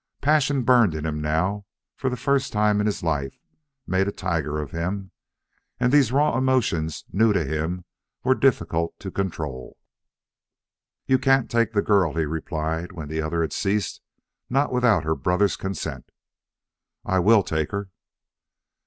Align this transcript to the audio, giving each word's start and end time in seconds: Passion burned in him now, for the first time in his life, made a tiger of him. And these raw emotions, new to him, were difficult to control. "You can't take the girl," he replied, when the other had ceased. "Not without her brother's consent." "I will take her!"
Passion 0.21 0.63
burned 0.63 0.95
in 0.95 1.05
him 1.05 1.21
now, 1.21 1.67
for 1.95 2.09
the 2.09 2.17
first 2.17 2.51
time 2.51 2.79
in 2.79 2.87
his 2.87 3.03
life, 3.03 3.37
made 3.85 4.07
a 4.07 4.11
tiger 4.11 4.59
of 4.59 4.71
him. 4.71 5.11
And 5.79 5.93
these 5.93 6.11
raw 6.11 6.35
emotions, 6.39 7.05
new 7.11 7.31
to 7.33 7.43
him, 7.45 7.85
were 8.23 8.33
difficult 8.33 8.99
to 8.99 9.11
control. 9.11 9.77
"You 11.05 11.19
can't 11.19 11.51
take 11.51 11.73
the 11.73 11.83
girl," 11.83 12.15
he 12.15 12.25
replied, 12.25 12.93
when 12.93 13.09
the 13.09 13.21
other 13.21 13.41
had 13.41 13.53
ceased. 13.53 14.01
"Not 14.49 14.71
without 14.73 15.03
her 15.03 15.13
brother's 15.13 15.55
consent." 15.55 16.09
"I 17.05 17.19
will 17.19 17.43
take 17.43 17.69
her!" 17.69 17.91